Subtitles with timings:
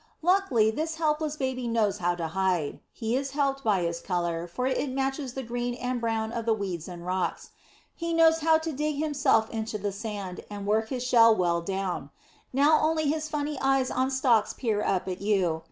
[0.23, 2.79] Luckily, this helpless baby knows how to hide.
[2.91, 6.55] He is helped by his colour, for it matches the green and brown of the
[6.55, 7.51] weeds and rocks.
[7.93, 12.09] He knows how to dig himself into the sand, and work his shell well down.
[12.51, 15.59] Then only his funny eyes on stalks peer up at you.